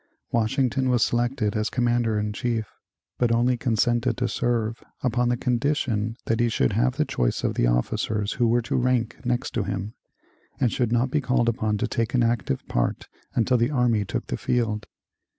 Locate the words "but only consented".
3.19-4.17